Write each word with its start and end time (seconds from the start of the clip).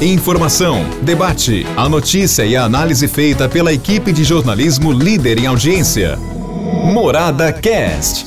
Informação, 0.00 0.84
debate, 1.02 1.66
a 1.76 1.88
notícia 1.88 2.44
e 2.44 2.54
a 2.54 2.64
análise 2.64 3.08
feita 3.08 3.48
pela 3.48 3.72
equipe 3.72 4.12
de 4.12 4.24
jornalismo 4.24 4.92
líder 4.92 5.38
em 5.38 5.46
audiência. 5.46 6.16
Morada 6.92 7.52
Cast. 7.52 8.26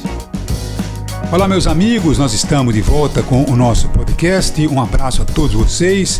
Olá, 1.31 1.47
meus 1.47 1.68
amigos, 1.68 2.18
nós 2.18 2.33
estamos 2.33 2.73
de 2.73 2.81
volta 2.81 3.23
com 3.23 3.44
o 3.46 3.55
nosso 3.55 3.88
podcast. 3.89 4.68
Um 4.68 4.81
abraço 4.81 5.21
a 5.21 5.26
todos 5.26 5.54
vocês. 5.54 6.20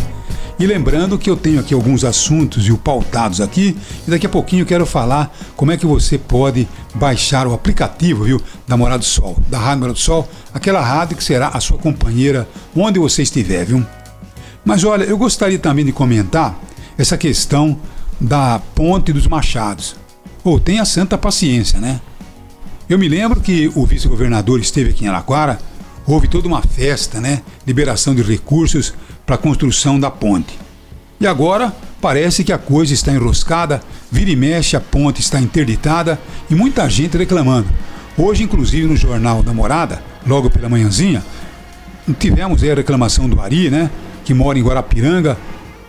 E 0.58 0.66
lembrando 0.66 1.17
que 1.17 1.29
eu 1.29 1.36
tenho 1.36 1.60
aqui 1.60 1.74
alguns 1.74 2.06
assuntos 2.06 2.67
e 2.67 2.72
o 2.72 2.78
pautados 2.78 3.42
aqui, 3.42 3.78
e 4.08 4.12
daqui 4.12 4.26
a 4.26 4.29
pouquinho 4.29 4.62
eu 4.62 4.65
quero 4.65 4.86
falar 4.86 5.36
como 5.56 5.72
é 5.72 5.78
que 5.78 5.86
você 5.86 6.17
pode 6.17 6.67
baixar 6.94 7.47
o 7.47 7.54
aplicativo, 7.54 8.24
viu, 8.24 8.42
da 8.65 8.78
Morada 8.78 8.99
do 8.99 9.06
Sol, 9.06 9.38
da 9.49 9.58
Rádio 9.58 9.79
Morada 9.79 9.94
do 9.94 9.99
Sol, 9.99 10.29
aquela 10.54 10.79
rádio 10.79 11.17
que 11.17 11.24
será 11.24 11.49
a 11.49 11.60
sua 11.60 11.78
companheira 11.78 12.47
onde 12.74 12.99
você 12.99 13.24
estiver, 13.24 13.65
viu? 13.65 13.86
Mas 14.66 14.84
olha, 14.84 15.04
eu 15.04 15.18
gostaria 15.18 15.60
também 15.60 15.86
de 15.86 15.92
comentar 15.92 16.59
essa 16.98 17.17
questão 17.17 17.80
da 18.20 18.59
Ponte 18.73 19.13
dos 19.13 19.27
Machados. 19.27 19.95
Ou 20.44 20.55
oh, 20.55 20.59
tenha 20.59 20.84
santa 20.84 21.17
paciência, 21.17 21.80
né? 21.80 22.02
Eu 22.89 22.98
me 22.98 23.08
lembro 23.08 23.41
que 23.41 23.72
o 23.75 23.86
vice-governador 23.86 24.59
esteve 24.59 24.89
aqui 24.89 25.05
em 25.05 25.08
Alaquara, 25.08 25.59
houve 26.05 26.27
toda 26.27 26.48
uma 26.48 26.62
festa, 26.62 27.22
né? 27.22 27.41
Liberação 27.66 28.13
de 28.16 28.22
recursos 28.22 28.94
para 29.25 29.36
a 29.36 29.39
construção 29.39 29.99
da 29.99 30.09
ponte. 30.09 30.58
E 31.20 31.25
agora 31.25 31.73
parece 32.02 32.44
que 32.44 32.53
a 32.53 32.58
coisa 32.58 32.94
está 32.94 33.11
enroscada, 33.11 33.81
vira 34.11 34.30
e 34.30 34.36
mexe, 34.36 34.75
a 34.75 34.81
ponte 34.81 35.22
está 35.22 35.39
interditada 35.39 36.20
e 36.50 36.55
muita 36.55 36.88
gente 36.89 37.17
reclamando. 37.17 37.67
Hoje, 38.17 38.44
inclusive, 38.44 38.88
no 38.88 38.95
Jornal 38.95 39.41
da 39.41 39.53
Morada, 39.53 40.03
logo 40.25 40.50
pela 40.50 40.70
manhãzinha, 40.70 41.23
tivemos 42.20 42.63
a 42.63 42.75
reclamação 42.75 43.27
do 43.27 43.41
Ari, 43.41 43.70
né? 43.70 43.89
Que 44.25 44.34
mora 44.34 44.59
em 44.59 44.63
Guarapiranga, 44.63 45.38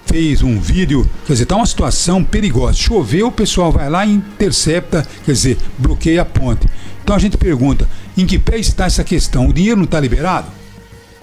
fez 0.06 0.42
um 0.42 0.60
vídeo, 0.60 1.08
quer 1.26 1.32
dizer, 1.32 1.46
tá 1.46 1.56
uma 1.56 1.66
situação 1.66 2.22
perigosa. 2.22 2.74
Choveu, 2.74 3.28
o 3.28 3.32
pessoal 3.32 3.72
vai 3.72 3.90
lá 3.90 4.06
e 4.06 4.12
intercepta, 4.12 5.04
quer 5.24 5.32
dizer, 5.32 5.58
bloqueia 5.76 6.22
a 6.22 6.24
ponte. 6.24 6.68
Então 7.02 7.16
a 7.16 7.18
gente 7.18 7.36
pergunta, 7.36 7.88
em 8.16 8.24
que 8.24 8.38
pé 8.38 8.58
está 8.58 8.86
essa 8.86 9.02
questão? 9.02 9.48
O 9.48 9.52
dinheiro 9.52 9.76
não 9.76 9.84
está 9.84 9.98
liberado? 9.98 10.46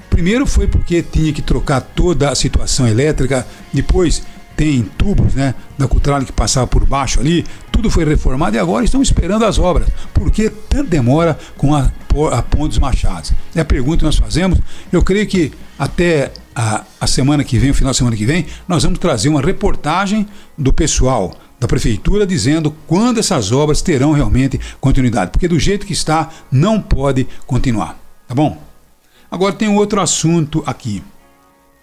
Primeiro 0.10 0.46
foi 0.46 0.68
porque 0.68 1.02
tinha 1.02 1.34
que 1.34 1.42
trocar 1.42 1.82
toda 1.82 2.30
a 2.30 2.36
situação 2.36 2.88
elétrica, 2.88 3.48
depois 3.74 4.24
tem 4.56 4.84
tubos 4.84 5.34
né, 5.34 5.56
da 5.78 5.88
Cutrale 5.88 6.26
que 6.26 6.32
passava 6.32 6.68
por 6.68 6.86
baixo 6.86 7.20
ali, 7.20 7.44
tudo 7.72 7.90
foi 7.90 8.06
reformado 8.06 8.56
e 8.56 8.60
agora 8.60 8.86
estão 8.86 9.02
esperando 9.02 9.44
as 9.44 9.58
obras. 9.58 9.90
Por 10.14 10.30
que 10.30 10.50
tanta 10.50 10.84
demora 10.84 11.38
com 11.58 11.74
a, 11.74 11.92
a 12.32 12.42
Ponte 12.44 12.70
dos 12.70 12.80
Machados? 12.80 13.34
É 13.56 13.62
a 13.62 13.66
pergunta 13.66 13.98
que 13.98 14.06
nós 14.06 14.16
fazemos. 14.16 14.60
Eu 14.92 15.02
creio 15.02 15.26
que 15.26 15.52
até 15.78 16.32
a, 16.56 16.84
a 17.00 17.08
semana 17.08 17.44
que 17.44 17.58
vem, 17.58 17.72
o 17.72 17.74
final 17.74 17.92
da 17.92 17.98
semana 17.98 18.16
que 18.16 18.26
vem, 18.26 18.46
nós 18.68 18.84
vamos 18.84 19.00
trazer 19.00 19.30
uma 19.30 19.42
reportagem 19.42 20.28
do 20.58 20.72
pessoal 20.72 21.36
da 21.60 21.68
prefeitura 21.68 22.28
dizendo 22.28 22.76
quando 22.86 23.20
essas 23.20 23.52
obras 23.52 23.82
terão 23.82 24.12
realmente 24.12 24.60
continuidade, 24.82 25.32
porque 25.32 25.48
do 25.48 25.60
jeito 25.60 25.86
que 25.86 25.94
está 25.94 26.30
não 26.52 26.82
pode 26.82 27.28
continuar, 27.48 27.98
tá 28.28 28.36
bom? 28.36 28.62
Agora 29.32 29.54
tem 29.54 29.70
outro 29.70 30.02
assunto 30.02 30.62
aqui. 30.66 31.02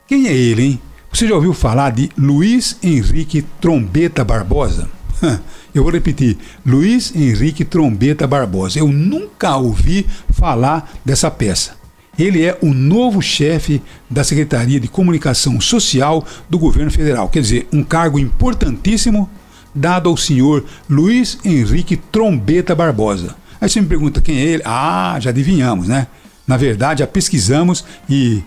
Quem 0.07 0.29
é 0.29 0.33
ele, 0.33 0.63
hein? 0.63 0.81
Você 1.13 1.27
já 1.27 1.35
ouviu 1.35 1.53
falar 1.53 1.91
de 1.91 2.11
Luiz 2.17 2.77
Henrique 2.83 3.43
Trombeta 3.61 4.25
Barbosa? 4.25 4.89
Eu 5.75 5.83
vou 5.83 5.93
repetir, 5.93 6.37
Luiz 6.65 7.15
Henrique 7.15 7.65
Trombeta 7.65 8.27
Barbosa. 8.27 8.79
Eu 8.79 8.89
nunca 8.89 9.57
ouvi 9.57 10.07
falar 10.33 10.93
dessa 11.05 11.31
peça. 11.31 11.80
Ele 12.23 12.45
é 12.45 12.59
o 12.61 12.75
novo 12.75 13.23
chefe 13.23 13.81
da 14.09 14.23
Secretaria 14.23 14.79
de 14.79 14.89
Comunicação 14.89 15.59
Social 15.59 16.23
do 16.51 16.59
governo 16.59 16.91
federal. 16.91 17.29
Quer 17.31 17.41
dizer, 17.41 17.69
um 17.73 17.83
cargo 17.83 18.19
importantíssimo 18.19 19.29
dado 19.75 20.09
ao 20.09 20.17
senhor 20.17 20.65
Luiz 20.89 21.39
Henrique 21.45 21.97
Trombeta 21.97 22.75
Barbosa. 22.75 23.37
Aí 23.59 23.71
você 23.71 23.81
me 23.81 23.87
pergunta 23.87 24.21
quem 24.21 24.39
é 24.39 24.43
ele? 24.43 24.63
Ah, 24.67 25.17
já 25.19 25.31
adivinhamos, 25.31 25.89
né? 25.89 26.09
Na 26.47 26.57
verdade, 26.57 27.01
já 27.01 27.07
pesquisamos 27.07 27.85
e 28.09 28.43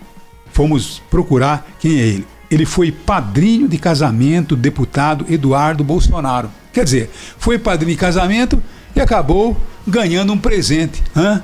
fomos 0.52 1.02
procurar 1.10 1.66
quem 1.80 1.98
é 1.98 2.06
ele. 2.06 2.26
Ele 2.50 2.66
foi 2.66 2.92
padrinho 2.92 3.66
de 3.66 3.78
casamento 3.78 4.54
do 4.54 4.62
deputado 4.62 5.26
Eduardo 5.28 5.82
Bolsonaro. 5.82 6.48
Quer 6.72 6.84
dizer, 6.84 7.10
foi 7.38 7.58
padrinho 7.58 7.92
de 7.92 7.98
casamento 7.98 8.62
e 8.94 9.00
acabou 9.00 9.56
ganhando 9.86 10.32
um 10.32 10.38
presente. 10.38 11.02
Hã? 11.16 11.42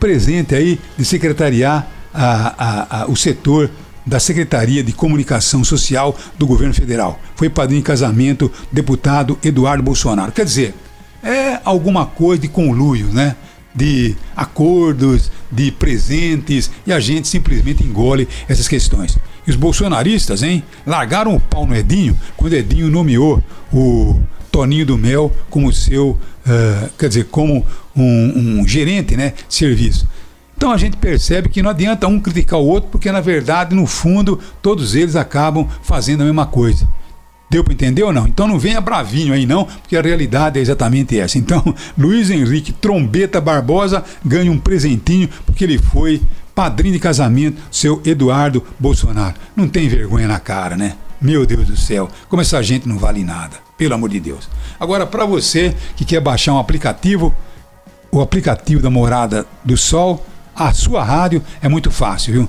Presente 0.00 0.54
aí 0.54 0.80
de 0.96 1.04
secretariar 1.04 1.86
a, 2.12 2.54
a, 2.58 3.02
a, 3.02 3.06
o 3.06 3.14
setor 3.14 3.70
da 4.04 4.18
Secretaria 4.18 4.82
de 4.82 4.92
Comunicação 4.92 5.62
Social 5.62 6.16
do 6.38 6.46
governo 6.46 6.74
federal. 6.74 7.20
Foi 7.36 7.50
padrinho 7.50 7.82
de 7.82 7.86
casamento 7.86 8.48
do 8.48 8.54
deputado 8.72 9.38
Eduardo 9.44 9.82
Bolsonaro. 9.82 10.32
Quer 10.32 10.46
dizer, 10.46 10.74
é 11.22 11.60
alguma 11.64 12.06
coisa 12.06 12.40
de 12.40 12.48
conluio, 12.48 13.08
né? 13.08 13.36
De 13.74 14.16
acordos, 14.34 15.30
de 15.52 15.70
presentes, 15.70 16.70
e 16.86 16.92
a 16.92 16.98
gente 16.98 17.28
simplesmente 17.28 17.84
engole 17.84 18.26
essas 18.48 18.66
questões. 18.66 19.16
E 19.46 19.50
os 19.50 19.56
bolsonaristas, 19.56 20.42
hein, 20.42 20.64
largaram 20.86 21.34
o 21.34 21.40
pau 21.40 21.66
no 21.66 21.76
Edinho 21.76 22.18
quando 22.36 22.54
Edinho 22.54 22.90
nomeou 22.90 23.42
o 23.72 24.20
Toninho 24.60 24.84
do 24.84 24.98
Mel 24.98 25.32
como 25.48 25.72
seu, 25.72 26.10
uh, 26.10 26.90
quer 26.98 27.08
dizer, 27.08 27.24
como 27.30 27.64
um, 27.96 28.60
um 28.60 28.68
gerente, 28.68 29.16
né, 29.16 29.32
de 29.48 29.54
serviço. 29.54 30.06
Então 30.54 30.70
a 30.70 30.76
gente 30.76 30.98
percebe 30.98 31.48
que 31.48 31.62
não 31.62 31.70
adianta 31.70 32.06
um 32.06 32.20
criticar 32.20 32.60
o 32.60 32.66
outro, 32.66 32.90
porque 32.90 33.10
na 33.10 33.22
verdade, 33.22 33.74
no 33.74 33.86
fundo, 33.86 34.38
todos 34.60 34.94
eles 34.94 35.16
acabam 35.16 35.66
fazendo 35.82 36.20
a 36.20 36.24
mesma 36.24 36.44
coisa. 36.44 36.86
Deu 37.48 37.64
para 37.64 37.72
entender 37.72 38.02
ou 38.02 38.12
não? 38.12 38.26
Então 38.26 38.46
não 38.46 38.58
venha 38.58 38.82
bravinho 38.82 39.32
aí 39.32 39.46
não, 39.46 39.64
porque 39.64 39.96
a 39.96 40.02
realidade 40.02 40.58
é 40.58 40.62
exatamente 40.62 41.18
essa. 41.18 41.38
Então, 41.38 41.74
Luiz 41.96 42.28
Henrique 42.28 42.70
Trombeta 42.70 43.40
Barbosa 43.40 44.04
ganha 44.22 44.52
um 44.52 44.58
presentinho 44.58 45.30
porque 45.46 45.64
ele 45.64 45.78
foi 45.78 46.20
padrinho 46.54 46.92
de 46.92 47.00
casamento 47.00 47.62
seu 47.70 48.02
Eduardo 48.04 48.62
Bolsonaro. 48.78 49.36
Não 49.56 49.66
tem 49.66 49.88
vergonha 49.88 50.28
na 50.28 50.38
cara, 50.38 50.76
né? 50.76 50.96
Meu 51.18 51.46
Deus 51.46 51.66
do 51.66 51.76
céu, 51.76 52.10
como 52.28 52.42
essa 52.42 52.62
gente 52.62 52.86
não 52.86 52.98
vale 52.98 53.24
nada, 53.24 53.56
pelo 53.80 53.94
amor 53.94 54.10
de 54.10 54.20
Deus. 54.20 54.46
Agora, 54.78 55.06
para 55.06 55.24
você 55.24 55.74
que 55.96 56.04
quer 56.04 56.20
baixar 56.20 56.52
um 56.52 56.58
aplicativo, 56.58 57.34
o 58.12 58.20
aplicativo 58.20 58.82
da 58.82 58.90
Morada 58.90 59.46
do 59.64 59.74
Sol, 59.74 60.22
a 60.54 60.70
sua 60.74 61.02
rádio 61.02 61.42
é 61.62 61.68
muito 61.68 61.90
fácil, 61.90 62.34
viu? 62.34 62.48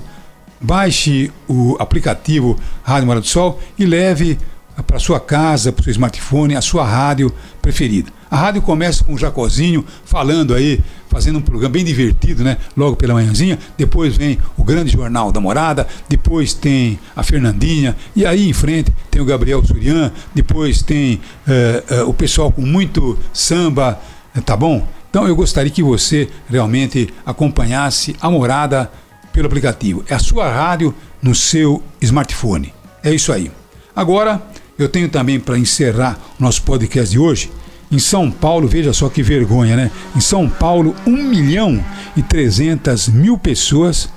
Baixe 0.60 1.32
o 1.48 1.74
aplicativo 1.78 2.60
Rádio 2.84 3.06
Morada 3.06 3.22
do 3.22 3.26
Sol 3.26 3.58
e 3.78 3.86
leve 3.86 4.38
para 4.86 4.98
sua 4.98 5.20
casa, 5.20 5.72
para 5.72 5.80
o 5.80 5.84
seu 5.84 5.90
smartphone, 5.90 6.56
a 6.56 6.62
sua 6.62 6.84
rádio 6.84 7.32
preferida. 7.60 8.10
A 8.30 8.36
rádio 8.36 8.62
começa 8.62 9.04
com 9.04 9.12
o 9.12 9.18
Jacozinho 9.18 9.84
falando 10.06 10.54
aí, 10.54 10.80
fazendo 11.10 11.38
um 11.38 11.42
programa 11.42 11.74
bem 11.74 11.84
divertido, 11.84 12.42
né? 12.42 12.56
Logo 12.74 12.96
pela 12.96 13.12
manhãzinha. 13.12 13.58
Depois 13.76 14.16
vem 14.16 14.38
o 14.56 14.64
grande 14.64 14.90
jornal 14.90 15.30
da 15.30 15.38
morada. 15.38 15.86
Depois 16.08 16.54
tem 16.54 16.98
a 17.14 17.22
Fernandinha. 17.22 17.94
E 18.16 18.24
aí 18.24 18.48
em 18.48 18.52
frente 18.54 18.90
tem 19.10 19.20
o 19.20 19.24
Gabriel 19.26 19.62
Surian. 19.62 20.10
Depois 20.34 20.80
tem 20.82 21.20
uh, 21.46 22.04
uh, 22.04 22.08
o 22.08 22.14
pessoal 22.14 22.50
com 22.50 22.62
muito 22.62 23.18
samba, 23.34 24.00
tá 24.46 24.56
bom? 24.56 24.88
Então 25.10 25.28
eu 25.28 25.36
gostaria 25.36 25.70
que 25.70 25.82
você 25.82 26.30
realmente 26.48 27.12
acompanhasse 27.26 28.16
a 28.18 28.30
morada 28.30 28.90
pelo 29.30 29.46
aplicativo. 29.46 30.02
É 30.08 30.14
a 30.14 30.18
sua 30.18 30.50
rádio 30.50 30.94
no 31.20 31.34
seu 31.34 31.82
smartphone. 32.00 32.72
É 33.04 33.12
isso 33.12 33.30
aí. 33.30 33.50
Agora 33.94 34.40
eu 34.82 34.88
tenho 34.88 35.08
também 35.08 35.38
para 35.38 35.58
encerrar 35.58 36.18
o 36.38 36.42
nosso 36.42 36.62
podcast 36.62 37.10
de 37.10 37.18
hoje. 37.18 37.50
Em 37.90 37.98
São 37.98 38.30
Paulo, 38.30 38.66
veja 38.66 38.92
só 38.92 39.08
que 39.08 39.22
vergonha, 39.22 39.76
né? 39.76 39.90
Em 40.16 40.20
São 40.20 40.48
Paulo, 40.48 40.94
1 41.06 41.10
milhão 41.10 41.84
e 42.16 42.22
300 42.22 43.08
mil 43.08 43.36
pessoas 43.36 44.08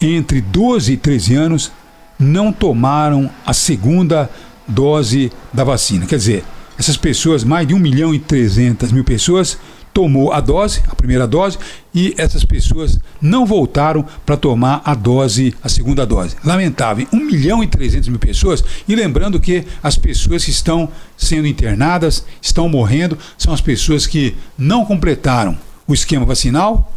entre 0.00 0.40
12 0.40 0.92
e 0.92 0.96
13 0.96 1.34
anos 1.34 1.72
não 2.18 2.52
tomaram 2.52 3.30
a 3.44 3.52
segunda 3.52 4.30
dose 4.66 5.30
da 5.52 5.64
vacina. 5.64 6.06
Quer 6.06 6.16
dizer, 6.16 6.44
essas 6.78 6.96
pessoas, 6.96 7.44
mais 7.44 7.66
de 7.66 7.74
1 7.74 7.78
milhão 7.78 8.14
e 8.14 8.18
300 8.18 8.92
mil 8.92 9.04
pessoas, 9.04 9.58
tomou 9.98 10.32
a 10.32 10.40
dose, 10.40 10.80
a 10.86 10.94
primeira 10.94 11.26
dose, 11.26 11.58
e 11.92 12.14
essas 12.16 12.44
pessoas 12.44 13.00
não 13.20 13.44
voltaram 13.44 14.06
para 14.24 14.36
tomar 14.36 14.80
a 14.84 14.94
dose, 14.94 15.52
a 15.60 15.68
segunda 15.68 16.06
dose. 16.06 16.36
Lamentável, 16.44 17.08
1 17.12 17.16
milhão 17.16 17.64
e 17.64 17.66
300 17.66 18.08
mil 18.08 18.18
pessoas, 18.20 18.62
e 18.86 18.94
lembrando 18.94 19.40
que 19.40 19.64
as 19.82 19.98
pessoas 19.98 20.44
que 20.44 20.52
estão 20.52 20.88
sendo 21.16 21.48
internadas, 21.48 22.24
estão 22.40 22.68
morrendo, 22.68 23.18
são 23.36 23.52
as 23.52 23.60
pessoas 23.60 24.06
que 24.06 24.36
não 24.56 24.84
completaram 24.84 25.58
o 25.84 25.92
esquema 25.92 26.24
vacinal 26.24 26.92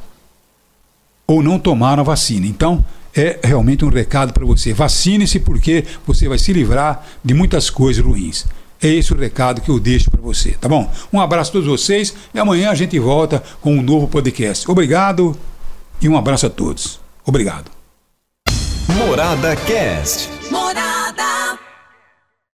ou 1.25 1.41
não 1.41 1.57
tomaram 1.57 2.01
a 2.01 2.05
vacina. 2.05 2.45
Então, 2.45 2.85
é 3.15 3.39
realmente 3.43 3.83
um 3.83 3.89
recado 3.89 4.31
para 4.31 4.45
você. 4.45 4.75
Vacine-se 4.75 5.39
porque 5.39 5.85
você 6.05 6.29
vai 6.29 6.37
se 6.37 6.53
livrar 6.53 7.03
de 7.25 7.33
muitas 7.33 7.67
coisas 7.67 8.05
ruins. 8.05 8.45
É 8.81 8.87
esse 8.87 9.13
o 9.13 9.17
recado 9.17 9.61
que 9.61 9.69
eu 9.69 9.79
deixo 9.79 10.09
para 10.09 10.21
você, 10.21 10.51
tá 10.51 10.67
bom? 10.67 10.91
Um 11.13 11.19
abraço 11.19 11.51
a 11.51 11.53
todos 11.53 11.67
vocês 11.67 12.13
e 12.33 12.39
amanhã 12.39 12.71
a 12.71 12.75
gente 12.75 12.97
volta 12.97 13.43
com 13.61 13.75
um 13.75 13.81
novo 13.81 14.07
podcast. 14.07 14.69
Obrigado 14.69 15.37
e 16.01 16.09
um 16.09 16.17
abraço 16.17 16.47
a 16.47 16.49
todos. 16.49 16.99
Obrigado. 17.23 17.69
Morada 18.97 19.55
Cast. 19.55 20.40